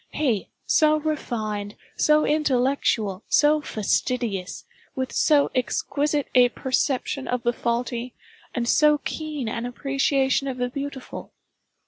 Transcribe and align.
He, 0.09 0.49
so 0.65 0.97
refined, 0.97 1.75
so 1.95 2.25
intellectual, 2.25 3.23
so 3.27 3.61
fastidious, 3.61 4.65
with 4.95 5.11
so 5.13 5.51
exquisite 5.53 6.27
a 6.33 6.49
perception 6.49 7.27
of 7.27 7.43
the 7.43 7.53
faulty, 7.53 8.15
and 8.55 8.67
so 8.67 8.97
keen 8.97 9.47
an 9.47 9.67
appreciation 9.67 10.47
of 10.47 10.57
the 10.57 10.69
beautiful! 10.69 11.33